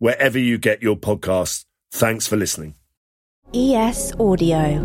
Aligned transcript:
wherever 0.00 0.38
you 0.38 0.58
get 0.58 0.82
your 0.82 0.96
podcasts. 0.96 1.64
Thanks 1.92 2.26
for 2.26 2.36
listening. 2.36 2.74
ES 3.54 4.12
Audio. 4.18 4.80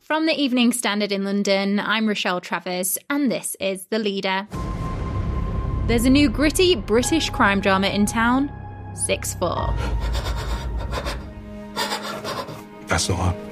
From 0.00 0.26
the 0.26 0.34
Evening 0.34 0.72
Standard 0.72 1.12
in 1.12 1.24
London, 1.24 1.78
I'm 1.80 2.06
Rochelle 2.06 2.40
Travers, 2.40 2.98
and 3.10 3.30
this 3.30 3.56
is 3.60 3.86
The 3.86 3.98
Leader. 3.98 4.48
There's 5.86 6.04
a 6.04 6.10
new 6.10 6.28
gritty 6.28 6.74
British 6.74 7.30
crime 7.30 7.60
drama 7.60 7.88
in 7.88 8.06
town 8.06 8.50
6 8.94 9.34
4. 9.34 9.74
That's 12.86 13.08
not 13.08 13.34
her. 13.34 13.45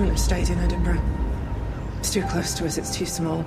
Knew. 0.00 0.16
She 0.16 0.16
wouldn't 0.16 0.18
stayed 0.18 0.48
in 0.50 0.58
Edinburgh. 0.58 1.00
It's 1.98 2.12
too 2.12 2.22
close 2.22 2.54
to 2.54 2.66
us. 2.66 2.78
It's 2.78 2.96
too 2.96 3.06
small. 3.06 3.44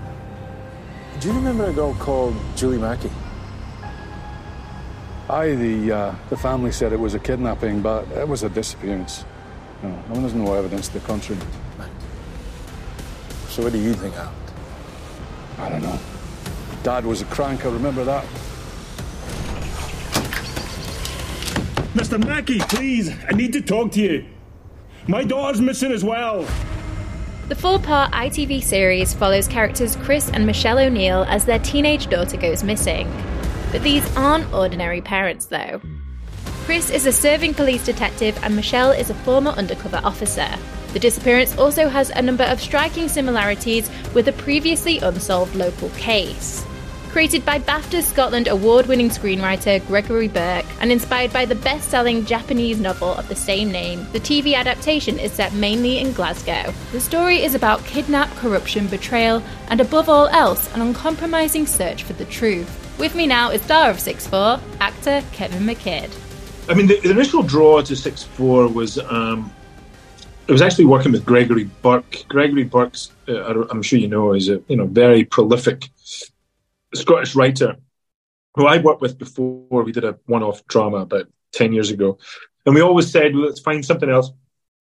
Do 1.19 1.27
you 1.27 1.33
remember 1.33 1.65
a 1.65 1.73
girl 1.73 1.93
called 1.95 2.35
Julie 2.55 2.77
Mackey? 2.77 3.11
Aye, 5.29 5.55
the, 5.55 5.91
uh, 5.91 6.15
the 6.29 6.37
family 6.37 6.71
said 6.71 6.93
it 6.93 6.99
was 6.99 7.13
a 7.13 7.19
kidnapping, 7.19 7.81
but 7.81 8.07
it 8.11 8.27
was 8.27 8.43
a 8.43 8.49
disappearance. 8.49 9.25
No, 9.81 9.89
I 9.89 10.13
mean, 10.13 10.21
there's 10.21 10.33
no 10.33 10.53
evidence 10.53 10.87
to 10.89 10.99
the 10.99 11.05
contrary. 11.05 11.41
So 13.47 13.63
what 13.63 13.71
do 13.71 13.79
you 13.79 13.93
think 13.93 14.15
happened? 14.15 14.51
I 15.59 15.69
don't 15.69 15.81
know. 15.83 15.99
Dad 16.81 17.05
was 17.05 17.21
a 17.21 17.25
crank, 17.25 17.65
I 17.65 17.69
remember 17.69 18.03
that. 18.03 18.25
Mr. 21.93 22.23
Mackey, 22.25 22.59
please, 22.59 23.11
I 23.29 23.33
need 23.33 23.53
to 23.53 23.61
talk 23.61 23.91
to 23.93 24.01
you. 24.01 24.25
My 25.07 25.23
daughter's 25.25 25.59
missing 25.59 25.91
as 25.91 26.03
well. 26.03 26.47
The 27.49 27.55
four 27.55 27.77
part 27.77 28.13
ITV 28.13 28.63
series 28.63 29.13
follows 29.13 29.49
characters 29.49 29.97
Chris 29.97 30.29
and 30.29 30.45
Michelle 30.45 30.79
O'Neill 30.79 31.25
as 31.27 31.43
their 31.43 31.59
teenage 31.59 32.07
daughter 32.07 32.37
goes 32.37 32.63
missing. 32.63 33.11
But 33.73 33.83
these 33.83 34.05
aren't 34.15 34.53
ordinary 34.53 35.01
parents, 35.01 35.47
though. 35.47 35.81
Chris 36.63 36.89
is 36.89 37.05
a 37.05 37.11
serving 37.11 37.53
police 37.53 37.85
detective, 37.85 38.39
and 38.43 38.55
Michelle 38.55 38.91
is 38.91 39.09
a 39.09 39.13
former 39.13 39.51
undercover 39.51 39.99
officer. 40.05 40.47
The 40.93 40.99
disappearance 40.99 41.57
also 41.57 41.89
has 41.89 42.09
a 42.11 42.21
number 42.21 42.45
of 42.45 42.61
striking 42.61 43.09
similarities 43.09 43.89
with 44.13 44.29
a 44.29 44.33
previously 44.33 44.99
unsolved 44.99 45.55
local 45.55 45.89
case. 45.89 46.65
Created 47.13 47.45
by 47.45 47.59
BAFTA 47.59 48.01
Scotland 48.01 48.47
award 48.47 48.87
winning 48.87 49.09
screenwriter 49.09 49.85
Gregory 49.85 50.27
Burke 50.27 50.65
and 50.81 50.91
inspired 50.91 51.31
by 51.31 51.45
the 51.45 51.53
best 51.53 51.91
selling 51.91 52.25
Japanese 52.25 52.79
novel 52.79 53.13
of 53.13 53.29
the 53.29 53.35
same 53.35 53.71
name, 53.71 54.07
the 54.13 54.19
TV 54.19 54.55
adaptation 54.55 55.19
is 55.19 55.31
set 55.31 55.53
mainly 55.53 55.99
in 55.99 56.11
Glasgow. 56.13 56.73
The 56.91 56.99
story 56.99 57.43
is 57.43 57.53
about 57.53 57.85
kidnap, 57.85 58.35
corruption, 58.37 58.87
betrayal, 58.87 59.43
and 59.67 59.79
above 59.79 60.09
all 60.09 60.27
else, 60.29 60.73
an 60.73 60.81
uncompromising 60.81 61.67
search 61.67 62.01
for 62.01 62.13
the 62.13 62.25
truth. 62.25 62.67
With 62.97 63.13
me 63.13 63.27
now 63.27 63.51
is 63.51 63.61
star 63.61 63.91
of 63.91 63.99
6 63.99 64.25
4, 64.25 64.59
actor 64.79 65.23
Kevin 65.33 65.67
McKidd. 65.67 66.09
I 66.67 66.73
mean, 66.73 66.87
the, 66.87 66.99
the 66.99 67.11
initial 67.11 67.43
draw 67.43 67.83
to 67.83 67.95
6 67.95 68.23
4 68.23 68.69
was. 68.69 68.97
Um, 68.97 69.53
it 70.47 70.51
was 70.51 70.63
actually 70.63 70.85
working 70.85 71.11
with 71.11 71.25
Gregory 71.25 71.69
Burke. 71.83 72.25
Gregory 72.27 72.63
Burke, 72.63 72.95
uh, 73.29 73.65
I'm 73.69 73.83
sure 73.83 73.99
you 73.99 74.07
know, 74.07 74.33
is 74.33 74.49
a 74.49 74.59
you 74.67 74.77
know 74.77 74.87
very 74.87 75.23
prolific 75.25 75.89
Scottish 76.95 77.35
writer 77.35 77.77
who 78.55 78.67
I 78.67 78.77
worked 78.77 79.01
with 79.01 79.17
before. 79.17 79.83
We 79.83 79.91
did 79.91 80.03
a 80.03 80.17
one-off 80.25 80.65
drama 80.67 80.97
about 80.97 81.27
ten 81.51 81.73
years 81.73 81.91
ago, 81.91 82.17
and 82.65 82.75
we 82.75 82.81
always 82.81 83.11
said, 83.11 83.35
"Let's 83.35 83.59
find 83.59 83.85
something 83.85 84.09
else 84.09 84.31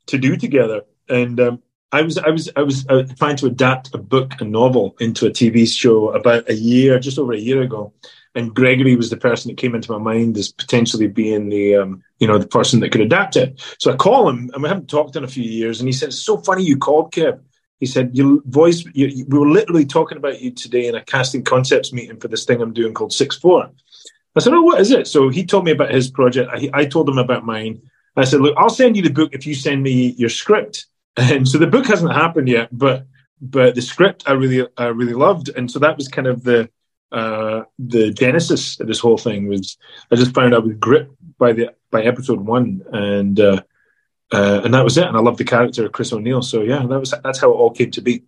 to 0.06 0.18
do 0.18 0.36
together." 0.36 0.82
And 1.08 1.40
um, 1.40 1.62
I 1.92 2.02
was 2.02 2.18
I 2.18 2.30
was 2.30 2.50
I 2.56 2.62
was 2.62 2.86
uh, 2.88 3.04
trying 3.18 3.36
to 3.36 3.46
adapt 3.46 3.94
a 3.94 3.98
book, 3.98 4.40
a 4.40 4.44
novel, 4.44 4.96
into 4.98 5.26
a 5.26 5.30
TV 5.30 5.68
show 5.68 6.10
about 6.10 6.48
a 6.48 6.54
year, 6.54 6.98
just 6.98 7.18
over 7.18 7.32
a 7.32 7.38
year 7.38 7.62
ago. 7.62 7.92
And 8.34 8.54
Gregory 8.54 8.96
was 8.96 9.10
the 9.10 9.18
person 9.18 9.50
that 9.50 9.58
came 9.58 9.74
into 9.74 9.92
my 9.92 9.98
mind 9.98 10.38
as 10.38 10.50
potentially 10.50 11.06
being 11.06 11.50
the 11.50 11.76
um, 11.76 12.02
you 12.18 12.26
know 12.26 12.38
the 12.38 12.46
person 12.46 12.80
that 12.80 12.92
could 12.92 13.02
adapt 13.02 13.36
it. 13.36 13.60
So 13.78 13.92
I 13.92 13.96
call 13.96 14.28
him, 14.28 14.50
and 14.54 14.62
we 14.62 14.68
haven't 14.70 14.88
talked 14.88 15.16
in 15.16 15.24
a 15.24 15.28
few 15.28 15.44
years, 15.44 15.80
and 15.80 15.88
he 15.88 15.92
said, 15.92 16.08
"It's 16.08 16.18
so 16.18 16.38
funny 16.38 16.64
you 16.64 16.78
called, 16.78 17.12
Kev." 17.12 17.40
He 17.82 17.86
said, 17.86 18.16
"Your 18.16 18.40
voice. 18.44 18.84
You, 18.94 19.26
we 19.26 19.38
were 19.40 19.48
literally 19.48 19.84
talking 19.84 20.16
about 20.16 20.40
you 20.40 20.52
today 20.52 20.86
in 20.86 20.94
a 20.94 21.02
casting 21.02 21.42
concepts 21.42 21.92
meeting 21.92 22.20
for 22.20 22.28
this 22.28 22.44
thing 22.44 22.62
I'm 22.62 22.72
doing 22.72 22.94
called 22.94 23.12
Six 23.12 23.36
Four. 23.36 23.72
I 24.36 24.40
said, 24.40 24.52
"Oh, 24.52 24.62
what 24.62 24.80
is 24.80 24.92
it?" 24.92 25.08
So 25.08 25.28
he 25.30 25.44
told 25.44 25.64
me 25.64 25.72
about 25.72 25.90
his 25.90 26.08
project. 26.08 26.48
I, 26.52 26.70
I 26.72 26.84
told 26.84 27.08
him 27.08 27.18
about 27.18 27.44
mine. 27.44 27.82
I 28.16 28.22
said, 28.22 28.40
"Look, 28.40 28.54
I'll 28.56 28.70
send 28.70 28.96
you 28.96 29.02
the 29.02 29.10
book 29.10 29.30
if 29.32 29.48
you 29.48 29.56
send 29.56 29.82
me 29.82 30.14
your 30.16 30.28
script." 30.28 30.86
And 31.16 31.48
so 31.48 31.58
the 31.58 31.66
book 31.66 31.86
hasn't 31.86 32.12
happened 32.12 32.48
yet, 32.48 32.68
but 32.70 33.04
but 33.40 33.74
the 33.74 33.82
script 33.82 34.22
I 34.28 34.34
really 34.34 34.64
I 34.78 34.86
really 34.86 35.14
loved, 35.14 35.48
and 35.48 35.68
so 35.68 35.80
that 35.80 35.96
was 35.96 36.06
kind 36.06 36.28
of 36.28 36.44
the 36.44 36.70
uh, 37.10 37.62
the 37.80 38.12
genesis 38.12 38.78
of 38.78 38.86
this 38.86 39.00
whole 39.00 39.18
thing. 39.18 39.48
Was 39.48 39.76
I 40.12 40.14
just 40.14 40.34
found 40.34 40.54
out 40.54 40.62
was 40.64 40.76
gripped 40.78 41.16
by 41.36 41.52
the 41.52 41.74
by 41.90 42.04
episode 42.04 42.42
one, 42.42 42.82
and 42.92 43.40
uh, 43.40 43.60
uh, 44.32 44.62
and 44.64 44.74
that 44.74 44.84
was 44.84 44.96
it. 44.96 45.06
And 45.06 45.16
I 45.16 45.20
loved 45.20 45.38
the 45.38 45.44
character 45.44 45.86
of 45.86 45.92
Chris 45.92 46.12
O'Neill. 46.12 46.42
So 46.42 46.62
yeah, 46.62 46.84
that 46.86 47.00
was 47.00 47.14
that's 47.22 47.40
how 47.40 47.50
it 47.50 47.54
all 47.54 47.70
came 47.70 47.90
to 47.92 48.00
be. 48.00 48.24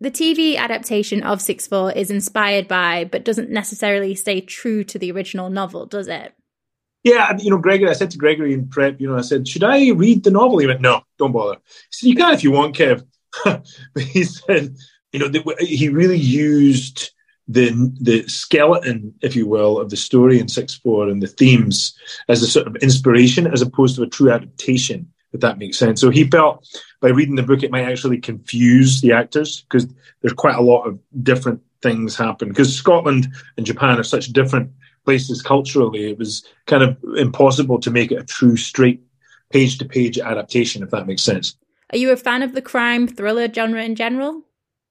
The 0.00 0.10
TV 0.10 0.56
adaptation 0.56 1.22
of 1.22 1.40
Six 1.40 1.66
Four 1.66 1.92
is 1.92 2.10
inspired 2.10 2.66
by, 2.66 3.04
but 3.04 3.24
doesn't 3.24 3.50
necessarily 3.50 4.14
stay 4.14 4.40
true 4.40 4.82
to 4.84 4.98
the 4.98 5.12
original 5.12 5.48
novel, 5.48 5.86
does 5.86 6.08
it? 6.08 6.34
Yeah, 7.04 7.36
you 7.38 7.50
know, 7.50 7.58
Gregory, 7.58 7.90
I 7.90 7.94
said 7.94 8.10
to 8.12 8.18
Gregory 8.18 8.52
in 8.52 8.68
prep, 8.68 9.00
you 9.00 9.08
know, 9.08 9.16
I 9.16 9.22
said, 9.22 9.48
should 9.48 9.64
I 9.64 9.90
read 9.90 10.22
the 10.22 10.30
novel? 10.30 10.58
He 10.58 10.68
went, 10.68 10.80
no, 10.80 11.02
don't 11.18 11.32
bother. 11.32 11.54
He 11.54 11.90
said, 11.90 12.08
you 12.08 12.16
can 12.16 12.34
if 12.34 12.44
you 12.44 12.52
want, 12.52 12.76
Kev. 12.76 13.04
but 13.44 13.64
he 13.96 14.24
said, 14.24 14.76
you 15.12 15.18
know, 15.18 15.28
the, 15.28 15.56
he 15.60 15.88
really 15.88 16.18
used 16.18 17.10
the 17.48 17.70
the 18.00 18.26
skeleton, 18.28 19.14
if 19.20 19.34
you 19.34 19.46
will, 19.46 19.78
of 19.78 19.90
the 19.90 19.96
story 19.96 20.38
in 20.38 20.48
Six 20.48 20.74
Four 20.74 21.08
and 21.08 21.22
the 21.22 21.26
themes 21.26 21.96
as 22.28 22.42
a 22.42 22.46
sort 22.46 22.66
of 22.66 22.76
inspiration 22.76 23.46
as 23.46 23.62
opposed 23.62 23.96
to 23.96 24.02
a 24.02 24.08
true 24.08 24.30
adaptation, 24.30 25.12
if 25.32 25.40
that 25.40 25.58
makes 25.58 25.78
sense. 25.78 26.00
So 26.00 26.10
he 26.10 26.24
felt 26.24 26.66
by 27.00 27.08
reading 27.08 27.36
the 27.36 27.42
book, 27.42 27.62
it 27.62 27.70
might 27.70 27.90
actually 27.90 28.18
confuse 28.18 29.00
the 29.00 29.12
actors 29.12 29.62
because 29.62 29.86
there's 30.20 30.32
quite 30.32 30.56
a 30.56 30.62
lot 30.62 30.84
of 30.84 30.98
different 31.22 31.60
things 31.82 32.16
happen. 32.16 32.48
Because 32.48 32.74
Scotland 32.74 33.28
and 33.56 33.66
Japan 33.66 33.98
are 33.98 34.04
such 34.04 34.26
different 34.28 34.70
places 35.04 35.42
culturally, 35.42 36.10
it 36.10 36.18
was 36.18 36.44
kind 36.66 36.82
of 36.82 36.96
impossible 37.16 37.80
to 37.80 37.90
make 37.90 38.12
it 38.12 38.20
a 38.20 38.24
true 38.24 38.56
straight 38.56 39.02
page 39.50 39.78
to 39.78 39.84
page 39.84 40.18
adaptation, 40.18 40.82
if 40.82 40.90
that 40.90 41.06
makes 41.06 41.22
sense. 41.22 41.56
Are 41.90 41.98
you 41.98 42.10
a 42.10 42.16
fan 42.16 42.42
of 42.42 42.54
the 42.54 42.62
crime 42.62 43.06
thriller 43.06 43.52
genre 43.52 43.82
in 43.82 43.94
general? 43.94 44.42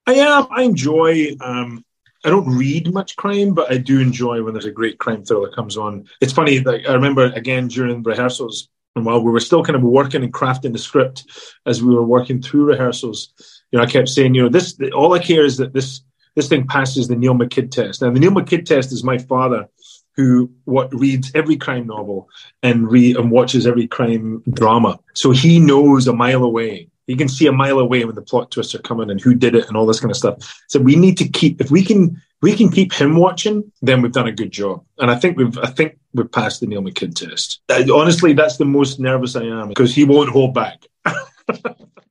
I 0.05 0.13
am. 0.15 0.47
I 0.51 0.63
enjoy. 0.63 1.35
Um, 1.39 1.83
I 2.23 2.29
don't 2.29 2.55
read 2.55 2.93
much 2.93 3.15
crime, 3.15 3.53
but 3.53 3.71
I 3.71 3.77
do 3.77 3.99
enjoy 3.99 4.43
when 4.43 4.53
there's 4.53 4.65
a 4.65 4.71
great 4.71 4.99
crime 4.99 5.23
thriller 5.25 5.49
comes 5.49 5.77
on. 5.77 6.05
It's 6.19 6.33
funny. 6.33 6.59
Like 6.59 6.87
I 6.87 6.93
remember 6.93 7.31
again 7.33 7.67
during 7.67 8.03
rehearsals, 8.03 8.69
and 8.95 9.05
while 9.05 9.23
we 9.23 9.31
were 9.31 9.39
still 9.39 9.63
kind 9.63 9.75
of 9.75 9.83
working 9.83 10.23
and 10.23 10.33
crafting 10.33 10.73
the 10.73 10.79
script 10.79 11.25
as 11.65 11.81
we 11.81 11.93
were 11.93 12.05
working 12.05 12.41
through 12.41 12.65
rehearsals, 12.65 13.33
you 13.71 13.77
know, 13.77 13.83
I 13.83 13.87
kept 13.87 14.09
saying, 14.09 14.35
you 14.35 14.43
know, 14.43 14.49
this. 14.49 14.77
All 14.93 15.13
I 15.13 15.19
care 15.19 15.45
is 15.45 15.57
that 15.57 15.73
this 15.73 16.01
this 16.35 16.47
thing 16.47 16.67
passes 16.67 17.07
the 17.07 17.15
Neil 17.15 17.33
McKidd 17.33 17.71
test. 17.71 18.01
Now, 18.01 18.11
the 18.11 18.19
Neil 18.19 18.31
McKidd 18.31 18.65
test 18.65 18.91
is 18.91 19.03
my 19.03 19.17
father 19.17 19.67
who 20.15 20.51
what 20.65 20.93
reads 20.93 21.31
every 21.35 21.55
crime 21.55 21.87
novel 21.87 22.27
and 22.63 22.91
read 22.91 23.15
and 23.15 23.31
watches 23.31 23.65
every 23.65 23.87
crime 23.87 24.43
drama. 24.51 24.99
So 25.13 25.31
he 25.31 25.59
knows 25.59 26.07
a 26.07 26.13
mile 26.13 26.43
away. 26.43 26.89
He 27.07 27.15
can 27.15 27.29
see 27.29 27.47
a 27.47 27.51
mile 27.51 27.79
away 27.79 28.05
when 28.05 28.15
the 28.15 28.21
plot 28.21 28.51
twists 28.51 28.75
are 28.75 28.79
coming 28.79 29.09
and 29.09 29.19
who 29.19 29.33
did 29.33 29.55
it 29.55 29.67
and 29.67 29.77
all 29.77 29.85
this 29.85 29.99
kind 29.99 30.11
of 30.11 30.17
stuff. 30.17 30.63
So 30.67 30.79
we 30.79 30.95
need 30.95 31.17
to 31.17 31.27
keep 31.27 31.61
if 31.61 31.71
we 31.71 31.83
can 31.83 32.21
we 32.41 32.55
can 32.55 32.69
keep 32.69 32.91
him 32.93 33.15
watching, 33.15 33.71
then 33.81 34.01
we've 34.01 34.11
done 34.11 34.27
a 34.27 34.31
good 34.31 34.51
job. 34.51 34.83
And 34.97 35.11
I 35.11 35.15
think 35.15 35.37
we've 35.37 35.57
I 35.59 35.67
think 35.67 35.97
we've 36.13 36.31
passed 36.31 36.59
the 36.59 36.67
Neil 36.67 36.81
McKidd 36.81 37.15
test. 37.15 37.61
Honestly, 37.91 38.33
that's 38.33 38.57
the 38.57 38.65
most 38.65 38.99
nervous 38.99 39.35
I 39.35 39.43
am 39.43 39.69
because 39.69 39.93
he 39.93 40.03
won't 40.03 40.29
hold 40.29 40.53
back. 40.53 40.85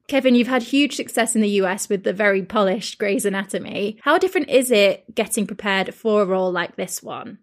Kevin, 0.08 0.34
you've 0.34 0.48
had 0.48 0.64
huge 0.64 0.96
success 0.96 1.36
in 1.36 1.40
the 1.40 1.60
US 1.62 1.88
with 1.88 2.02
the 2.02 2.12
very 2.12 2.42
polished 2.42 2.98
Grey's 2.98 3.24
Anatomy. 3.24 3.96
How 4.02 4.18
different 4.18 4.50
is 4.50 4.70
it 4.70 5.14
getting 5.14 5.46
prepared 5.46 5.94
for 5.94 6.22
a 6.22 6.26
role 6.26 6.50
like 6.50 6.76
this 6.76 7.02
one? 7.02 7.38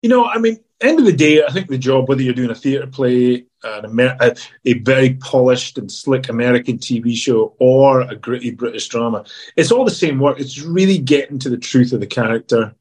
You 0.00 0.08
know, 0.08 0.24
I 0.24 0.38
mean, 0.38 0.58
end 0.82 0.98
of 0.98 1.04
the 1.04 1.12
day, 1.12 1.44
I 1.44 1.50
think 1.50 1.68
the 1.68 1.78
job, 1.78 2.08
whether 2.08 2.22
you're 2.22 2.34
doing 2.34 2.50
a 2.50 2.54
theatre 2.54 2.86
play, 2.86 3.44
an 3.62 3.84
Amer- 3.84 4.16
a, 4.20 4.36
a, 4.64 4.74
very 4.80 5.14
polished 5.14 5.78
and 5.78 5.90
slick 5.90 6.28
American 6.28 6.78
TV 6.78 7.14
show, 7.14 7.54
or 7.58 8.00
a 8.02 8.16
gritty 8.16 8.50
British 8.50 8.88
drama, 8.88 9.24
it's 9.56 9.72
all 9.72 9.84
the 9.84 9.90
same 9.90 10.18
work. 10.18 10.40
It's 10.40 10.60
really 10.60 10.98
getting 10.98 11.38
to 11.40 11.50
the 11.50 11.58
truth 11.58 11.92
of 11.92 12.00
the 12.00 12.06
character 12.06 12.74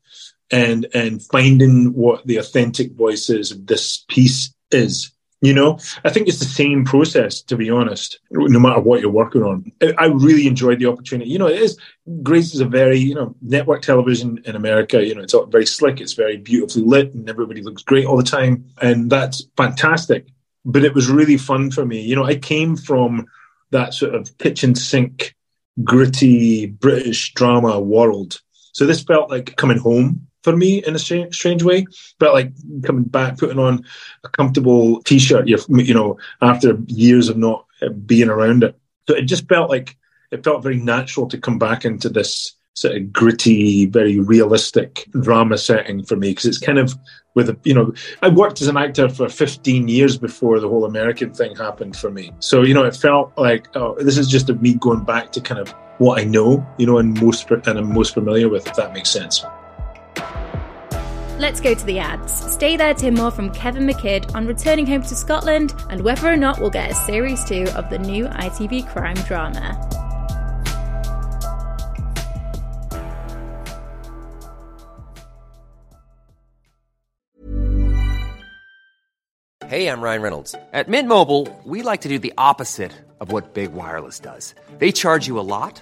and 0.52 0.88
and 0.94 1.22
finding 1.22 1.94
what 1.94 2.26
the 2.28 2.38
authentic 2.38 2.94
voices 2.94 3.52
of 3.52 3.68
this 3.68 4.04
piece 4.08 4.54
is. 4.72 5.12
You 5.44 5.56
know, 5.56 5.80
I 6.06 6.12
think 6.12 6.28
it's 6.28 6.38
the 6.38 6.46
same 6.46 6.86
process, 6.86 7.42
to 7.44 7.58
be 7.58 7.72
honest, 7.72 8.20
no 8.30 8.60
matter 8.60 8.80
what 8.80 9.02
you're 9.02 9.10
working 9.10 9.42
on. 9.42 9.72
I 9.98 10.06
really 10.06 10.46
enjoyed 10.46 10.78
the 10.78 10.86
opportunity. 10.86 11.32
You 11.32 11.40
know, 11.40 11.48
it 11.48 11.60
is, 11.60 11.80
Grey's 12.22 12.54
is 12.54 12.60
a 12.62 12.66
very, 12.66 13.00
you 13.00 13.16
know, 13.16 13.36
network 13.42 13.82
television 13.82 14.40
in 14.46 14.56
America, 14.56 15.04
you 15.04 15.16
know, 15.16 15.22
it's 15.22 15.34
all 15.34 15.48
very 15.48 15.66
slick, 15.66 16.00
it's 16.00 16.14
very 16.14 16.38
beautifully 16.38 16.84
lit, 16.84 17.16
and 17.16 17.28
everybody 17.28 17.64
looks 17.64 17.82
great 17.82 18.06
all 18.06 18.18
the 18.18 18.24
time. 18.24 18.66
And 18.84 19.10
that's 19.10 19.44
fantastic. 19.58 20.28
But 20.64 20.86
it 20.86 20.94
was 20.94 21.10
really 21.10 21.38
fun 21.38 21.72
for 21.72 21.88
me. 21.88 22.02
You 22.02 22.16
know, 22.16 22.26
I 22.26 22.36
came 22.36 22.76
from 22.76 23.26
that 23.72 23.96
sort 23.96 24.14
of 24.14 24.38
kitchen 24.38 24.76
sink, 24.76 25.36
gritty 25.84 26.68
British 26.68 27.34
drama 27.34 27.80
world. 27.80 28.40
So 28.74 28.86
this 28.86 29.02
felt 29.02 29.32
like 29.32 29.56
coming 29.56 29.80
home 29.80 30.28
for 30.44 30.56
me 30.56 30.84
in 30.84 30.96
a 30.96 31.00
strange, 31.00 31.36
strange 31.36 31.64
way. 31.64 31.86
But 32.20 32.34
like 32.34 32.52
coming 32.84 33.04
back, 33.04 33.38
putting 33.38 33.60
on 33.60 33.86
a 34.24 34.30
comfortable 34.30 35.02
t-shirt, 35.04 35.48
you 35.48 35.58
you 35.70 35.94
know, 35.94 36.18
after 36.42 36.78
years 36.88 37.30
of 37.30 37.38
not 37.38 37.66
uh, 37.82 37.90
being 37.90 38.30
around 38.30 38.64
it, 38.64 38.78
so 39.08 39.16
it 39.16 39.24
just 39.24 39.48
felt 39.48 39.70
like 39.70 39.98
it 40.32 40.44
felt 40.44 40.64
very 40.64 40.78
natural 40.78 41.28
to 41.28 41.38
come 41.38 41.60
back 41.60 41.86
into 41.86 42.10
this 42.10 42.56
sort 42.74 42.96
of 42.96 43.12
gritty, 43.12 43.86
very 43.86 44.20
realistic 44.20 45.06
drama 45.20 45.58
setting 45.58 46.04
for 46.04 46.16
me 46.16 46.30
because 46.30 46.46
it's 46.46 46.58
kind 46.58 46.80
of 46.80 46.96
with 47.36 47.50
a, 47.50 47.58
you 47.64 47.74
know 47.74 47.94
I 48.22 48.30
worked 48.30 48.62
as 48.62 48.68
an 48.68 48.78
actor 48.78 49.10
for 49.10 49.30
15 49.30 49.88
years 49.88 50.18
before 50.18 50.60
the 50.60 50.70
whole 50.70 50.86
American 50.86 51.34
thing 51.34 51.56
happened 51.56 51.98
for 51.98 52.10
me. 52.10 52.32
So 52.40 52.62
you 52.62 52.74
know 52.74 52.86
it 52.86 52.96
felt 52.96 53.34
like 53.38 53.68
oh 53.76 53.96
this 54.00 54.18
is 54.18 54.28
just 54.28 54.50
me 54.62 54.76
going 54.76 55.04
back 55.04 55.32
to 55.34 55.42
kind 55.42 55.60
of 55.60 55.74
what 55.98 56.20
I 56.20 56.24
know, 56.24 56.66
you 56.80 56.88
know, 56.88 56.98
and 56.98 57.22
most 57.22 57.50
and 57.52 57.68
I'm 57.68 57.94
most 57.94 58.16
familiar 58.16 58.50
with, 58.50 58.66
if 58.68 58.76
that 58.76 58.92
makes 58.92 59.10
sense. 59.10 59.46
Let's 61.42 61.60
go 61.60 61.74
to 61.74 61.86
the 61.88 61.98
ads. 61.98 62.32
Stay 62.54 62.78
there 62.78 62.94
to 62.94 63.02
hear 63.02 63.12
more 63.12 63.32
from 63.32 63.50
Kevin 63.50 63.88
McKidd 63.88 64.36
on 64.36 64.46
returning 64.46 64.86
home 64.86 65.02
to 65.02 65.16
Scotland 65.16 65.74
and 65.90 66.02
whether 66.02 66.32
or 66.32 66.38
not 66.38 66.60
we'll 66.60 66.70
get 66.70 66.92
a 66.92 66.94
series 66.94 67.44
two 67.44 67.68
of 67.76 67.90
the 67.90 67.98
new 67.98 68.26
ITV 68.26 68.88
crime 68.88 69.16
drama. 69.16 69.76
Hey, 79.66 79.88
I'm 79.88 80.00
Ryan 80.00 80.22
Reynolds. 80.22 80.54
At 80.74 80.90
Mint 80.90 81.08
Mobile, 81.08 81.48
we 81.66 81.82
like 81.82 82.02
to 82.02 82.10
do 82.10 82.20
the 82.20 82.34
opposite 82.38 82.92
of 83.20 83.32
what 83.32 83.56
Big 83.56 83.74
Wireless 83.74 84.20
does. 84.20 84.54
They 84.78 84.92
charge 84.92 85.26
you 85.26 85.40
a 85.40 85.42
lot 85.42 85.82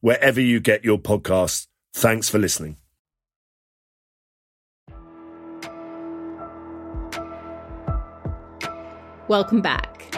wherever 0.00 0.40
you 0.40 0.60
get 0.60 0.84
your 0.84 0.98
podcasts. 0.98 1.66
Thanks 1.94 2.28
for 2.28 2.38
listening. 2.38 2.76
Welcome 9.28 9.60
back. 9.60 10.14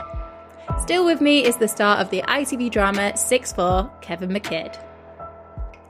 Still 0.83 1.07
with 1.07 1.21
me 1.21 1.45
is 1.45 1.57
the 1.57 1.69
star 1.69 1.97
of 1.97 2.11
the 2.11 2.23
ITV 2.23 2.71
drama 2.71 3.17
6 3.17 3.53
4, 3.53 3.91
Kevin 4.03 4.31
McKidd. 4.31 4.79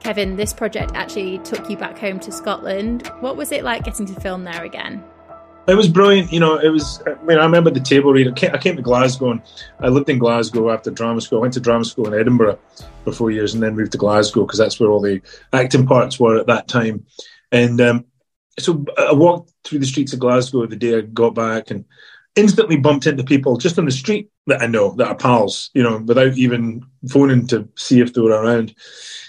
Kevin, 0.01 0.37
this 0.37 0.53
project 0.53 0.93
actually 0.95 1.39
took 1.39 1.69
you 1.69 1.77
back 1.77 1.99
home 1.99 2.21
to 2.21 2.31
Scotland. 2.31 3.09
What 3.21 3.37
was 3.37 3.51
it 3.51 3.65
like 3.65 3.85
getting 3.85 4.07
to 4.07 4.21
film 4.21 4.45
there 4.45 4.65
again? 4.65 5.03
It 5.69 5.77
was 5.77 5.89
brilliant. 5.89 6.33
You 6.33 6.41
know, 6.41 6.57
it 6.57 6.71
was. 6.71 7.03
I 7.07 7.23
mean, 7.25 7.39
I 7.39 7.45
remember 7.45 7.71
the 7.71 7.81
table 7.81 8.11
read. 8.11 8.27
I 8.27 8.33
came, 8.33 8.55
I 8.55 8.59
came 8.59 8.77
to 8.77 8.83
Glasgow 8.83 9.33
and 9.33 9.43
I 9.81 9.89
lived 9.89 10.09
in 10.09 10.19
Glasgow 10.19 10.71
after 10.71 10.91
drama 10.91 11.21
school. 11.21 11.39
I 11.39 11.43
went 11.43 11.55
to 11.55 11.61
drama 11.61 11.85
school 11.85 12.07
in 12.11 12.19
Edinburgh 12.19 12.59
for 13.05 13.13
four 13.13 13.31
years 13.31 13.53
and 13.53 13.63
then 13.63 13.77
moved 13.77 13.93
to 13.93 13.99
Glasgow 13.99 14.47
because 14.47 14.59
that's 14.59 14.81
where 14.81 14.91
all 14.91 15.03
the 15.03 15.21
acting 15.53 15.87
parts 15.87 16.19
were 16.19 16.39
at 16.39 16.47
that 16.47 16.69
time. 16.69 17.05
And 17.53 17.79
um, 17.83 18.07
so 18.59 18.83
I 18.97 19.13
walked 19.13 19.53
through 19.65 19.81
the 19.81 19.87
streets 19.87 20.15
of 20.15 20.21
Glasgow 20.21 20.67
the 20.67 20.75
day 20.75 20.97
I 20.97 21.01
got 21.03 21.35
back 21.35 21.71
and 21.71 21.85
instantly 22.35 22.79
bumped 22.79 23.07
into 23.07 23.23
people 23.23 23.59
just 23.59 23.79
on 23.79 23.85
the 23.85 23.91
street 23.91 24.31
that 24.47 24.63
I 24.63 24.67
know 24.67 24.93
that 24.93 25.09
are 25.09 25.17
pals, 25.17 25.71
you 25.75 25.83
know, 25.83 25.99
without 25.99 26.39
even 26.39 26.83
phoning 27.11 27.47
to 27.49 27.69
see 27.77 28.01
if 28.01 28.15
they 28.15 28.23
were 28.23 28.31
around. 28.31 28.75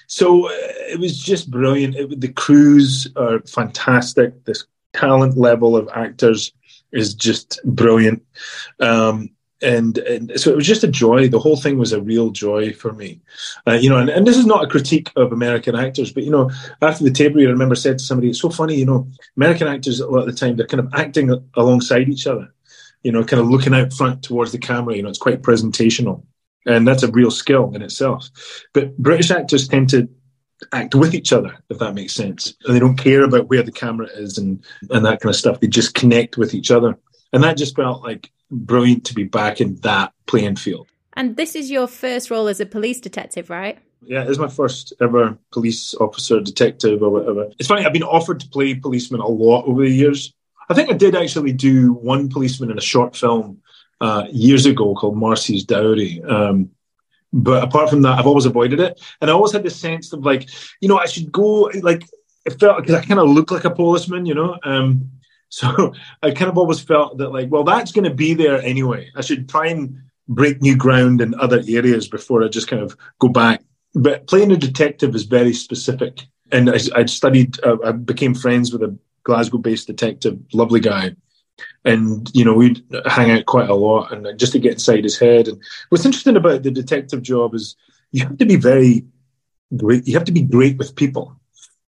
So 0.07 0.47
uh, 0.47 0.51
it 0.53 0.99
was 0.99 1.17
just 1.17 1.51
brilliant. 1.51 1.95
It, 1.95 2.21
the 2.21 2.31
crews 2.31 3.07
are 3.17 3.39
fantastic. 3.41 4.45
This 4.45 4.63
talent 4.93 5.37
level 5.37 5.75
of 5.75 5.89
actors 5.93 6.51
is 6.91 7.13
just 7.13 7.59
brilliant. 7.63 8.23
Um, 8.79 9.29
and, 9.61 9.97
and 9.97 10.39
so 10.39 10.51
it 10.51 10.55
was 10.55 10.65
just 10.65 10.83
a 10.83 10.87
joy. 10.87 11.27
The 11.27 11.39
whole 11.39 11.57
thing 11.57 11.77
was 11.77 11.91
a 11.91 12.01
real 12.01 12.29
joy 12.29 12.71
for 12.71 12.93
me, 12.93 13.19
uh, 13.67 13.73
you 13.73 13.89
know. 13.89 13.97
And, 13.97 14.09
and 14.09 14.25
this 14.25 14.37
is 14.37 14.45
not 14.45 14.63
a 14.63 14.67
critique 14.67 15.11
of 15.17 15.33
American 15.33 15.75
actors, 15.75 16.13
but 16.13 16.23
you 16.23 16.31
know, 16.31 16.49
after 16.81 17.03
the 17.03 17.11
table, 17.11 17.41
I 17.41 17.45
remember 17.45 17.75
said 17.75 17.99
to 17.99 18.03
somebody, 18.03 18.29
"It's 18.29 18.39
so 18.39 18.49
funny, 18.49 18.75
you 18.75 18.85
know, 18.85 19.07
American 19.35 19.67
actors 19.67 19.99
a 19.99 20.07
lot 20.07 20.21
of 20.21 20.27
the 20.27 20.33
time 20.33 20.55
they're 20.55 20.65
kind 20.65 20.79
of 20.79 20.93
acting 20.93 21.29
alongside 21.55 22.07
each 22.07 22.25
other, 22.25 22.53
you 23.03 23.11
know, 23.11 23.23
kind 23.23 23.41
of 23.41 23.49
looking 23.49 23.73
out 23.73 23.91
front 23.91 24.23
towards 24.23 24.53
the 24.53 24.59
camera. 24.59 24.95
You 24.95 25.03
know, 25.03 25.09
it's 25.09 25.17
quite 25.17 25.41
presentational, 25.41 26.23
and 26.65 26.87
that's 26.87 27.03
a 27.03 27.11
real 27.11 27.31
skill 27.31 27.73
in 27.75 27.81
itself. 27.81 28.29
But 28.73 28.97
British 28.97 29.29
actors 29.29 29.67
tend 29.67 29.89
to 29.89 30.07
act 30.73 30.95
with 30.95 31.13
each 31.13 31.31
other, 31.33 31.57
if 31.69 31.79
that 31.79 31.93
makes 31.93 32.13
sense. 32.13 32.55
And 32.65 32.75
they 32.75 32.79
don't 32.79 32.97
care 32.97 33.23
about 33.23 33.47
where 33.49 33.63
the 33.63 33.71
camera 33.71 34.07
is 34.07 34.37
and, 34.37 34.63
and 34.89 35.05
that 35.05 35.21
kind 35.21 35.33
of 35.33 35.35
stuff. 35.35 35.59
They 35.59 35.67
just 35.67 35.95
connect 35.95 36.37
with 36.37 36.53
each 36.53 36.71
other. 36.71 36.97
And 37.33 37.43
that 37.43 37.57
just 37.57 37.75
felt 37.75 38.03
like 38.03 38.31
brilliant 38.51 39.05
to 39.05 39.13
be 39.13 39.23
back 39.23 39.61
in 39.61 39.75
that 39.77 40.13
playing 40.25 40.55
field. 40.55 40.87
And 41.13 41.35
this 41.35 41.55
is 41.55 41.69
your 41.69 41.87
first 41.87 42.31
role 42.31 42.47
as 42.47 42.59
a 42.59 42.65
police 42.65 42.99
detective, 42.99 43.49
right? 43.49 43.77
Yeah, 44.01 44.25
it's 44.27 44.37
my 44.37 44.47
first 44.47 44.93
ever 45.01 45.37
police 45.51 45.93
officer, 45.95 46.39
detective, 46.39 47.03
or 47.03 47.09
whatever. 47.09 47.49
It's 47.59 47.67
funny, 47.67 47.85
I've 47.85 47.93
been 47.93 48.03
offered 48.03 48.39
to 48.39 48.47
play 48.47 48.73
policeman 48.75 49.21
a 49.21 49.27
lot 49.27 49.65
over 49.65 49.81
the 49.81 49.89
years. 49.89 50.33
I 50.69 50.73
think 50.73 50.89
I 50.89 50.93
did 50.93 51.15
actually 51.15 51.51
do 51.51 51.93
one 51.93 52.29
policeman 52.29 52.71
in 52.71 52.77
a 52.77 52.81
short 52.81 53.15
film 53.15 53.61
uh, 53.99 54.25
years 54.31 54.65
ago 54.65 54.95
called 54.95 55.17
Marcie's 55.17 55.65
Dowry. 55.65 56.21
Um, 56.23 56.69
but 57.31 57.63
apart 57.63 57.89
from 57.89 58.01
that, 58.01 58.17
I've 58.17 58.27
always 58.27 58.45
avoided 58.45 58.79
it. 58.79 58.99
And 59.21 59.29
I 59.29 59.33
always 59.33 59.51
had 59.51 59.63
this 59.63 59.75
sense 59.75 60.13
of 60.13 60.25
like, 60.25 60.49
you 60.81 60.87
know, 60.87 60.97
I 60.97 61.05
should 61.05 61.31
go, 61.31 61.71
like, 61.81 62.03
it 62.45 62.59
felt 62.59 62.77
because 62.77 62.95
I 62.95 63.05
kind 63.05 63.19
of 63.19 63.29
look 63.29 63.51
like 63.51 63.65
a 63.65 63.69
policeman, 63.69 64.25
you 64.25 64.33
know. 64.33 64.57
Um, 64.63 65.11
so 65.49 65.93
I 66.21 66.31
kind 66.31 66.49
of 66.49 66.57
always 66.57 66.79
felt 66.79 67.17
that, 67.17 67.29
like, 67.29 67.49
well, 67.49 67.63
that's 67.63 67.91
going 67.91 68.03
to 68.03 68.13
be 68.13 68.33
there 68.35 68.61
anyway. 68.61 69.09
I 69.15 69.21
should 69.21 69.49
try 69.49 69.67
and 69.67 69.97
break 70.27 70.61
new 70.61 70.75
ground 70.75 71.21
in 71.21 71.33
other 71.39 71.63
areas 71.67 72.07
before 72.07 72.43
I 72.43 72.47
just 72.47 72.67
kind 72.67 72.83
of 72.83 72.95
go 73.19 73.29
back. 73.29 73.63
But 73.95 74.27
playing 74.27 74.51
a 74.51 74.57
detective 74.57 75.15
is 75.15 75.23
very 75.23 75.53
specific. 75.53 76.27
And 76.51 76.69
I, 76.69 76.77
I'd 76.95 77.09
studied, 77.09 77.59
uh, 77.63 77.77
I 77.83 77.91
became 77.93 78.35
friends 78.35 78.71
with 78.71 78.83
a 78.83 78.95
Glasgow 79.23 79.57
based 79.57 79.87
detective, 79.87 80.39
lovely 80.53 80.79
guy. 80.79 81.15
And, 81.85 82.29
you 82.33 82.43
know, 82.43 82.53
we'd 82.53 82.83
hang 83.05 83.31
out 83.31 83.45
quite 83.45 83.69
a 83.69 83.75
lot 83.75 84.11
and 84.11 84.37
just 84.37 84.53
to 84.53 84.59
get 84.59 84.73
inside 84.73 85.03
his 85.03 85.17
head. 85.17 85.47
And 85.47 85.61
what's 85.89 86.05
interesting 86.05 86.35
about 86.35 86.63
the 86.63 86.71
detective 86.71 87.21
job 87.21 87.55
is 87.55 87.75
you 88.11 88.25
have 88.25 88.37
to 88.37 88.45
be 88.45 88.55
very 88.55 89.05
great. 89.75 90.07
You 90.07 90.13
have 90.13 90.25
to 90.25 90.31
be 90.31 90.41
great 90.41 90.77
with 90.77 90.95
people. 90.95 91.35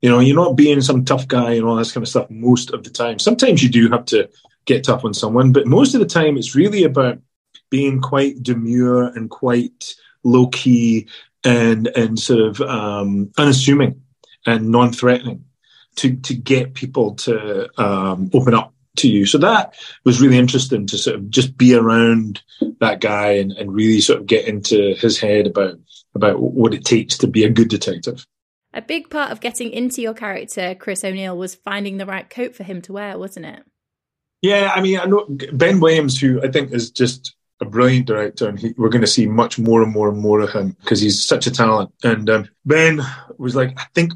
You 0.02 0.10
know, 0.10 0.20
you're 0.20 0.36
not 0.36 0.56
being 0.56 0.80
some 0.80 1.04
tough 1.04 1.26
guy 1.26 1.54
and 1.54 1.64
all 1.64 1.76
that 1.76 1.92
kind 1.92 2.04
of 2.04 2.08
stuff 2.08 2.30
most 2.30 2.70
of 2.70 2.84
the 2.84 2.90
time. 2.90 3.18
Sometimes 3.18 3.62
you 3.62 3.68
do 3.68 3.88
have 3.88 4.04
to 4.06 4.28
get 4.64 4.84
tough 4.84 5.04
on 5.04 5.14
someone, 5.14 5.52
but 5.52 5.66
most 5.66 5.94
of 5.94 6.00
the 6.00 6.06
time 6.06 6.36
it's 6.36 6.54
really 6.54 6.84
about 6.84 7.18
being 7.70 8.00
quite 8.00 8.42
demure 8.42 9.08
and 9.08 9.30
quite 9.30 9.94
low 10.24 10.46
key 10.48 11.06
and 11.44 11.88
and 11.88 12.18
sort 12.18 12.40
of 12.40 12.60
um, 12.60 13.30
unassuming 13.38 14.02
and 14.46 14.70
non-threatening 14.70 15.44
to 15.96 16.16
to 16.16 16.34
get 16.34 16.74
people 16.74 17.14
to 17.14 17.68
um, 17.80 18.30
open 18.34 18.54
up 18.54 18.72
to 18.98 19.08
you. 19.08 19.26
So 19.26 19.38
that 19.38 19.74
was 20.04 20.20
really 20.20 20.38
interesting 20.38 20.86
to 20.86 20.98
sort 20.98 21.16
of 21.16 21.30
just 21.30 21.56
be 21.56 21.74
around 21.74 22.42
that 22.80 23.00
guy 23.00 23.32
and, 23.32 23.52
and 23.52 23.72
really 23.72 24.00
sort 24.00 24.20
of 24.20 24.26
get 24.26 24.46
into 24.46 24.94
his 24.94 25.18
head 25.18 25.46
about 25.46 25.78
about 26.14 26.40
what 26.40 26.74
it 26.74 26.84
takes 26.84 27.16
to 27.18 27.26
be 27.26 27.44
a 27.44 27.50
good 27.50 27.68
detective. 27.68 28.26
A 28.74 28.82
big 28.82 29.08
part 29.08 29.30
of 29.30 29.40
getting 29.40 29.70
into 29.70 30.02
your 30.02 30.14
character, 30.14 30.74
Chris 30.74 31.04
O'Neill, 31.04 31.36
was 31.36 31.54
finding 31.54 31.96
the 31.96 32.06
right 32.06 32.28
coat 32.28 32.54
for 32.54 32.64
him 32.64 32.82
to 32.82 32.92
wear, 32.92 33.18
wasn't 33.18 33.46
it? 33.46 33.64
Yeah, 34.42 34.72
I 34.74 34.80
mean, 34.80 34.98
I 34.98 35.04
know 35.04 35.26
Ben 35.52 35.80
Williams, 35.80 36.20
who 36.20 36.42
I 36.42 36.48
think 36.48 36.72
is 36.72 36.90
just 36.90 37.34
a 37.60 37.64
brilliant 37.64 38.06
director, 38.06 38.48
and 38.48 38.58
he, 38.58 38.74
we're 38.76 38.88
going 38.88 39.02
to 39.02 39.06
see 39.06 39.26
much 39.26 39.58
more 39.58 39.82
and 39.82 39.92
more 39.92 40.08
and 40.08 40.18
more 40.18 40.40
of 40.40 40.52
him 40.52 40.76
because 40.80 41.00
he's 41.00 41.24
such 41.24 41.46
a 41.46 41.50
talent. 41.50 41.92
And 42.04 42.28
um, 42.30 42.48
Ben 42.64 43.00
was 43.36 43.56
like, 43.56 43.78
I 43.78 43.86
think 43.94 44.12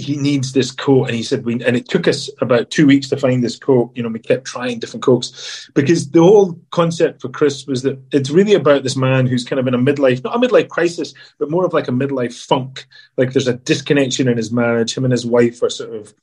he 0.00 0.16
needs 0.16 0.52
this 0.52 0.70
coat, 0.70 1.04
and 1.04 1.14
he 1.14 1.22
said, 1.22 1.44
we, 1.44 1.54
and 1.64 1.76
it 1.76 1.88
took 1.88 2.08
us 2.08 2.30
about 2.40 2.70
two 2.70 2.86
weeks 2.86 3.08
to 3.10 3.16
find 3.16 3.42
this 3.42 3.58
coat. 3.58 3.92
You 3.94 4.02
know, 4.02 4.08
we 4.08 4.18
kept 4.18 4.44
trying 4.44 4.78
different 4.78 5.02
coats 5.02 5.70
because 5.74 6.10
the 6.10 6.22
whole 6.22 6.58
concept 6.70 7.22
for 7.22 7.28
Chris 7.28 7.66
was 7.66 7.82
that 7.82 8.00
it's 8.12 8.30
really 8.30 8.54
about 8.54 8.82
this 8.82 8.96
man 8.96 9.26
who's 9.26 9.44
kind 9.44 9.60
of 9.60 9.66
in 9.66 9.74
a 9.74 9.78
midlife, 9.78 10.24
not 10.24 10.36
a 10.36 10.38
midlife 10.38 10.68
crisis, 10.68 11.14
but 11.38 11.50
more 11.50 11.64
of 11.64 11.72
like 11.72 11.88
a 11.88 11.92
midlife 11.92 12.34
funk. 12.46 12.86
Like 13.16 13.32
there's 13.32 13.48
a 13.48 13.54
disconnection 13.54 14.28
in 14.28 14.36
his 14.36 14.50
marriage. 14.50 14.96
Him 14.96 15.04
and 15.04 15.12
his 15.12 15.26
wife 15.26 15.62
are 15.62 15.70
sort 15.70 15.94
of 15.94 16.14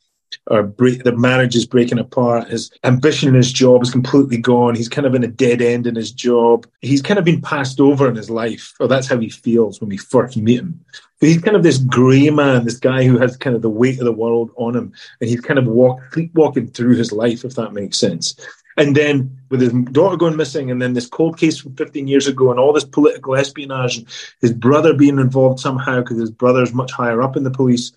or 0.47 0.63
break, 0.63 1.03
the 1.03 1.15
marriage 1.15 1.55
is 1.55 1.65
breaking 1.65 1.99
apart. 1.99 2.47
His 2.49 2.71
ambition 2.83 3.29
in 3.29 3.35
his 3.35 3.51
job 3.51 3.83
is 3.83 3.91
completely 3.91 4.37
gone. 4.37 4.75
He's 4.75 4.89
kind 4.89 5.05
of 5.05 5.15
in 5.15 5.23
a 5.23 5.27
dead 5.27 5.61
end 5.61 5.87
in 5.87 5.95
his 5.95 6.11
job. 6.11 6.65
He's 6.81 7.01
kind 7.01 7.19
of 7.19 7.25
been 7.25 7.41
passed 7.41 7.79
over 7.79 8.07
in 8.07 8.15
his 8.15 8.29
life, 8.29 8.73
or 8.79 8.87
that's 8.87 9.07
how 9.07 9.17
he 9.17 9.29
feels 9.29 9.81
when 9.81 9.89
we 9.89 9.97
first 9.97 10.37
meet 10.37 10.59
him. 10.59 10.79
But 11.19 11.29
he's 11.29 11.41
kind 11.41 11.57
of 11.57 11.63
this 11.63 11.79
grey 11.79 12.29
man, 12.29 12.65
this 12.65 12.77
guy 12.77 13.03
who 13.03 13.17
has 13.17 13.35
kind 13.37 13.55
of 13.55 13.61
the 13.61 13.69
weight 13.69 13.99
of 13.99 14.05
the 14.05 14.11
world 14.11 14.51
on 14.55 14.75
him, 14.75 14.93
and 15.19 15.29
he's 15.29 15.41
kind 15.41 15.59
of 15.59 15.65
walk, 15.65 15.99
walking 16.33 16.67
through 16.67 16.95
his 16.95 17.11
life, 17.11 17.43
if 17.43 17.55
that 17.55 17.73
makes 17.73 17.97
sense. 17.97 18.35
And 18.77 18.95
then 18.95 19.35
with 19.49 19.61
his 19.61 19.73
daughter 19.91 20.15
going 20.15 20.37
missing, 20.37 20.69
and 20.69 20.79
then 20.79 20.93
this 20.93 21.07
cold 21.07 21.39
case 21.39 21.57
from 21.57 21.75
15 21.75 22.07
years 22.07 22.27
ago, 22.27 22.51
and 22.51 22.59
all 22.59 22.71
this 22.71 22.85
political 22.85 23.35
espionage, 23.35 23.97
and 23.97 24.07
his 24.39 24.53
brother 24.53 24.93
being 24.93 25.17
involved 25.17 25.59
somehow 25.59 26.01
because 26.01 26.19
his 26.19 26.29
brother's 26.29 26.73
much 26.73 26.91
higher 26.91 27.23
up 27.23 27.35
in 27.35 27.43
the 27.43 27.49
police 27.49 27.91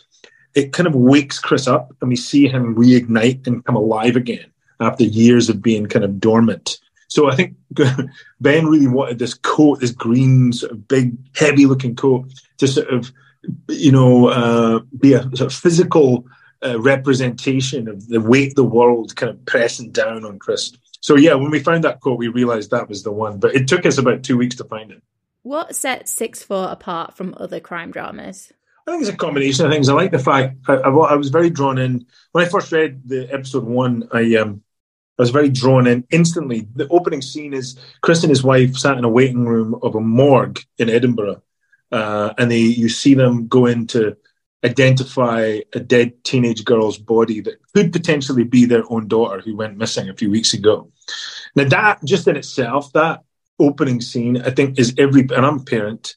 it 0.54 0.72
kind 0.72 0.86
of 0.86 0.94
wakes 0.94 1.38
Chris 1.38 1.66
up 1.66 1.94
and 2.00 2.08
we 2.08 2.16
see 2.16 2.48
him 2.48 2.74
reignite 2.74 3.46
and 3.46 3.64
come 3.64 3.76
alive 3.76 4.16
again 4.16 4.46
after 4.80 5.04
years 5.04 5.48
of 5.48 5.62
being 5.62 5.86
kind 5.86 6.04
of 6.04 6.20
dormant. 6.20 6.78
So 7.08 7.30
I 7.30 7.34
think 7.34 7.56
Ben 8.40 8.66
really 8.66 8.86
wanted 8.86 9.18
this 9.18 9.34
coat, 9.34 9.80
this 9.80 9.90
green, 9.90 10.52
sort 10.52 10.72
of 10.72 10.88
big, 10.88 11.16
heavy 11.34 11.66
looking 11.66 11.96
coat 11.96 12.32
to 12.58 12.68
sort 12.68 12.88
of, 12.88 13.12
you 13.68 13.92
know, 13.92 14.28
uh, 14.28 14.80
be 14.98 15.12
a 15.14 15.22
sort 15.22 15.40
of 15.40 15.52
physical 15.52 16.24
uh, 16.64 16.80
representation 16.80 17.88
of 17.88 18.06
the 18.08 18.20
weight 18.20 18.54
the 18.54 18.64
world 18.64 19.16
kind 19.16 19.30
of 19.30 19.44
pressing 19.46 19.90
down 19.90 20.24
on 20.24 20.38
Chris. 20.38 20.72
So 21.00 21.16
yeah, 21.16 21.34
when 21.34 21.50
we 21.50 21.58
found 21.58 21.84
that 21.84 22.00
coat, 22.00 22.18
we 22.18 22.28
realized 22.28 22.70
that 22.70 22.88
was 22.88 23.02
the 23.02 23.12
one, 23.12 23.38
but 23.38 23.54
it 23.54 23.66
took 23.66 23.86
us 23.86 23.98
about 23.98 24.22
two 24.22 24.36
weeks 24.36 24.56
to 24.56 24.64
find 24.64 24.90
it. 24.90 25.02
What 25.42 25.74
sets 25.74 26.12
Six 26.12 26.42
Four 26.42 26.68
apart 26.70 27.16
from 27.16 27.34
other 27.38 27.60
crime 27.60 27.90
dramas? 27.90 28.52
I 28.86 28.90
think 28.90 29.02
it's 29.02 29.10
a 29.10 29.16
combination 29.16 29.66
of 29.66 29.72
things. 29.72 29.88
I 29.88 29.94
like 29.94 30.10
the 30.10 30.18
fact 30.18 30.56
I, 30.68 30.74
I, 30.74 30.90
I, 30.90 31.14
was 31.14 31.28
very 31.28 31.50
drawn 31.50 31.78
in 31.78 32.06
when 32.32 32.44
I 32.44 32.48
first 32.48 32.72
read 32.72 33.02
the 33.06 33.32
episode 33.32 33.64
one. 33.64 34.08
I 34.12 34.36
um, 34.36 34.62
I 35.18 35.22
was 35.22 35.30
very 35.30 35.50
drawn 35.50 35.86
in 35.86 36.04
instantly. 36.10 36.66
The 36.74 36.88
opening 36.88 37.22
scene 37.22 37.52
is 37.52 37.78
Chris 38.00 38.22
and 38.22 38.30
his 38.30 38.42
wife 38.42 38.76
sat 38.76 38.96
in 38.96 39.04
a 39.04 39.08
waiting 39.08 39.44
room 39.44 39.78
of 39.82 39.94
a 39.94 40.00
morgue 40.00 40.60
in 40.78 40.88
Edinburgh, 40.88 41.42
uh, 41.92 42.32
and 42.38 42.50
they 42.50 42.58
you 42.58 42.88
see 42.88 43.14
them 43.14 43.46
go 43.46 43.66
in 43.66 43.86
to 43.88 44.16
identify 44.64 45.60
a 45.74 45.80
dead 45.80 46.24
teenage 46.24 46.64
girl's 46.64 46.98
body 46.98 47.40
that 47.40 47.60
could 47.74 47.92
potentially 47.92 48.44
be 48.44 48.64
their 48.64 48.84
own 48.90 49.08
daughter 49.08 49.40
who 49.40 49.56
went 49.56 49.76
missing 49.76 50.08
a 50.08 50.16
few 50.16 50.30
weeks 50.30 50.54
ago. 50.54 50.90
Now 51.54 51.64
that 51.64 52.04
just 52.04 52.28
in 52.28 52.36
itself, 52.36 52.92
that 52.94 53.22
opening 53.58 54.00
scene, 54.00 54.40
I 54.40 54.50
think 54.50 54.78
is 54.78 54.94
every 54.98 55.20
and 55.20 55.46
I'm 55.46 55.58
a 55.58 55.64
parent 55.64 56.16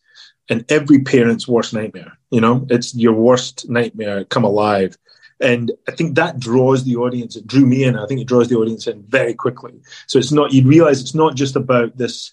and 0.50 0.66
every 0.70 1.00
parent's 1.04 1.48
worst 1.48 1.74
nightmare. 1.74 2.18
You 2.34 2.42
know, 2.42 2.66
it's 2.72 2.96
your 2.96 3.14
worst 3.14 3.70
nightmare 3.70 4.26
come 4.26 4.44
alive. 4.44 4.98
And 5.40 5.72
I 5.88 5.92
think 5.92 6.16
that 6.16 6.40
draws 6.40 6.84
the 6.84 6.96
audience. 6.96 7.36
It 7.36 7.46
drew 7.46 7.66
me 7.66 7.84
in. 7.84 7.96
I 7.96 8.08
think 8.08 8.22
it 8.22 8.28
draws 8.28 8.48
the 8.50 8.56
audience 8.56 8.88
in 8.88 9.04
very 9.04 9.36
quickly. 9.36 9.74
So 10.08 10.18
it's 10.18 10.32
not, 10.32 10.52
you 10.52 10.68
realize 10.68 11.00
it's 11.00 11.14
not 11.14 11.36
just 11.36 11.56
about 11.56 11.96
this 11.96 12.32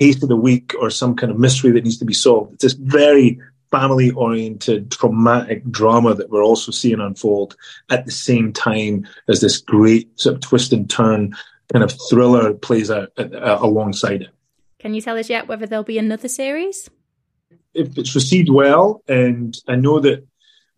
case 0.00 0.22
of 0.22 0.30
the 0.30 0.36
week 0.36 0.72
or 0.80 0.88
some 0.88 1.14
kind 1.14 1.30
of 1.30 1.38
mystery 1.38 1.70
that 1.72 1.84
needs 1.84 1.98
to 1.98 2.06
be 2.06 2.14
solved. 2.14 2.54
It's 2.54 2.62
this 2.62 2.72
very 2.72 3.38
family 3.70 4.10
oriented, 4.12 4.90
traumatic 4.90 5.70
drama 5.70 6.14
that 6.14 6.30
we're 6.30 6.44
also 6.44 6.72
seeing 6.72 7.00
unfold 7.00 7.54
at 7.90 8.06
the 8.06 8.10
same 8.10 8.54
time 8.54 9.06
as 9.28 9.42
this 9.42 9.58
great 9.58 10.18
sort 10.18 10.36
of 10.36 10.40
twist 10.40 10.72
and 10.72 10.88
turn 10.88 11.34
kind 11.70 11.84
of 11.84 11.92
thriller 12.08 12.54
plays 12.54 12.90
out 12.90 13.12
uh, 13.18 13.58
alongside 13.60 14.22
it. 14.22 14.30
Can 14.78 14.94
you 14.94 15.02
tell 15.02 15.18
us 15.18 15.28
yet 15.28 15.46
whether 15.46 15.66
there'll 15.66 15.84
be 15.84 15.98
another 15.98 16.28
series? 16.28 16.88
If 17.74 17.96
it's 17.98 18.14
received 18.14 18.50
well, 18.50 19.02
and 19.08 19.56
I 19.68 19.76
know 19.76 20.00
that 20.00 20.26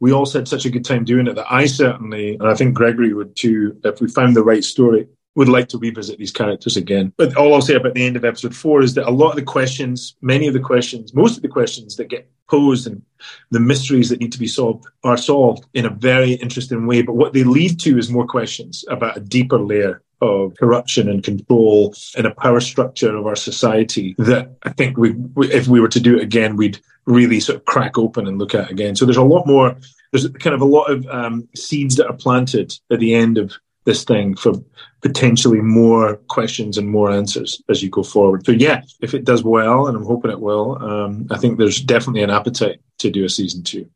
we 0.00 0.12
all 0.12 0.28
had 0.30 0.48
such 0.48 0.66
a 0.66 0.70
good 0.70 0.84
time 0.84 1.04
doing 1.04 1.26
it 1.26 1.34
that 1.36 1.50
I 1.50 1.66
certainly, 1.66 2.34
and 2.34 2.48
I 2.48 2.54
think 2.54 2.74
Gregory 2.74 3.14
would 3.14 3.36
too, 3.36 3.80
if 3.84 4.00
we 4.00 4.08
found 4.08 4.36
the 4.36 4.44
right 4.44 4.64
story, 4.64 5.06
would 5.36 5.48
like 5.48 5.68
to 5.68 5.78
revisit 5.78 6.18
these 6.18 6.30
characters 6.30 6.76
again. 6.76 7.12
But 7.16 7.36
all 7.36 7.54
I'll 7.54 7.62
say 7.62 7.74
about 7.74 7.94
the 7.94 8.06
end 8.06 8.16
of 8.16 8.24
episode 8.24 8.54
four 8.54 8.82
is 8.82 8.94
that 8.94 9.08
a 9.08 9.10
lot 9.10 9.30
of 9.30 9.36
the 9.36 9.42
questions, 9.42 10.14
many 10.20 10.46
of 10.46 10.54
the 10.54 10.60
questions, 10.60 11.14
most 11.14 11.36
of 11.36 11.42
the 11.42 11.48
questions 11.48 11.96
that 11.96 12.08
get 12.08 12.30
posed 12.48 12.86
and 12.86 13.02
the 13.50 13.60
mysteries 13.60 14.10
that 14.10 14.20
need 14.20 14.32
to 14.32 14.38
be 14.38 14.46
solved 14.46 14.84
are 15.02 15.16
solved 15.16 15.64
in 15.74 15.86
a 15.86 15.90
very 15.90 16.34
interesting 16.34 16.86
way. 16.86 17.02
But 17.02 17.16
what 17.16 17.32
they 17.32 17.42
lead 17.42 17.80
to 17.80 17.98
is 17.98 18.10
more 18.10 18.26
questions 18.26 18.84
about 18.88 19.16
a 19.16 19.20
deeper 19.20 19.58
layer 19.58 20.02
of 20.24 20.56
corruption 20.56 21.08
and 21.08 21.22
control 21.22 21.94
and 22.16 22.26
a 22.26 22.34
power 22.34 22.60
structure 22.60 23.14
of 23.14 23.26
our 23.26 23.36
society 23.36 24.14
that 24.18 24.56
I 24.62 24.70
think 24.70 24.96
we, 24.96 25.14
if 25.36 25.68
we 25.68 25.80
were 25.80 25.88
to 25.88 26.00
do 26.00 26.16
it 26.16 26.22
again, 26.22 26.56
we'd 26.56 26.80
really 27.06 27.40
sort 27.40 27.56
of 27.56 27.64
crack 27.64 27.98
open 27.98 28.26
and 28.26 28.38
look 28.38 28.54
at 28.54 28.70
again. 28.70 28.96
So 28.96 29.04
there's 29.04 29.16
a 29.16 29.22
lot 29.22 29.46
more, 29.46 29.76
there's 30.10 30.28
kind 30.28 30.54
of 30.54 30.62
a 30.62 30.66
lot 30.76 30.90
of 30.90 31.06
um, 31.06 31.48
seeds 31.54 31.96
that 31.96 32.08
are 32.08 32.16
planted 32.16 32.72
at 32.90 33.00
the 33.00 33.14
end 33.14 33.38
of 33.38 33.52
this 33.84 34.04
thing 34.04 34.34
for 34.34 34.54
potentially 35.02 35.60
more 35.60 36.16
questions 36.28 36.78
and 36.78 36.88
more 36.88 37.10
answers 37.10 37.60
as 37.68 37.82
you 37.82 37.90
go 37.90 38.02
forward. 38.02 38.46
So 38.46 38.52
yeah, 38.52 38.82
if 39.02 39.12
it 39.12 39.24
does 39.24 39.44
well, 39.44 39.86
and 39.86 39.96
I'm 39.96 40.06
hoping 40.06 40.30
it 40.30 40.40
will, 40.40 40.82
um, 40.82 41.26
I 41.30 41.36
think 41.36 41.58
there's 41.58 41.80
definitely 41.82 42.22
an 42.22 42.30
appetite 42.30 42.80
to 43.00 43.10
do 43.10 43.24
a 43.24 43.28
season 43.28 43.62
two. 43.62 43.90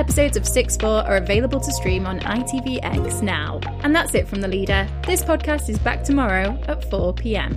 Episodes 0.00 0.36
of 0.38 0.48
6 0.48 0.78
4 0.78 0.88
are 0.88 1.16
available 1.16 1.60
to 1.60 1.72
stream 1.72 2.06
on 2.06 2.20
ITVX 2.20 3.22
now. 3.22 3.60
And 3.82 3.94
that's 3.94 4.14
it 4.14 4.26
from 4.26 4.40
The 4.40 4.48
Leader. 4.48 4.88
This 5.06 5.22
podcast 5.22 5.68
is 5.68 5.78
back 5.78 6.02
tomorrow 6.02 6.58
at 6.66 6.88
4 6.90 7.12
pm. 7.12 7.56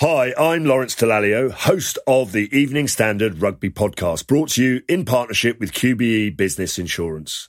Hi, 0.00 0.34
I'm 0.38 0.64
Lawrence 0.64 0.94
Dallaglio, 0.94 1.50
host 1.50 1.98
of 2.06 2.32
the 2.32 2.54
Evening 2.56 2.86
Standard 2.86 3.40
Rugby 3.40 3.70
Podcast, 3.70 4.26
brought 4.26 4.50
to 4.50 4.62
you 4.62 4.82
in 4.88 5.04
partnership 5.06 5.58
with 5.58 5.72
QBE 5.72 6.36
Business 6.36 6.78
Insurance. 6.78 7.48